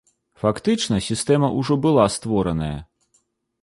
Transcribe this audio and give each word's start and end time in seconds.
Фактычна, 0.43 0.97
сістэма 1.09 1.53
ўжо 1.59 1.73
была 1.87 2.09
створаная. 2.19 2.75